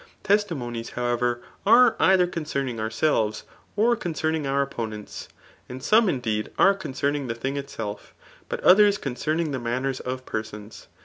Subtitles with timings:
[0.23, 3.43] Testimo nies, however, are either concerning ourselves,
[3.75, 5.29] or coip eeming our opponents;
[5.69, 8.15] and some, indeed, are coacerting the thing itself;
[8.49, 10.87] but others concerning the manners of persons.